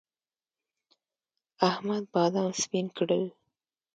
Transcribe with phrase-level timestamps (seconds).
[1.69, 3.23] احمد بادام سپين کړل.